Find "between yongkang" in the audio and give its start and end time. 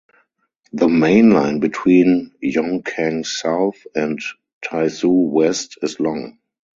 1.59-3.23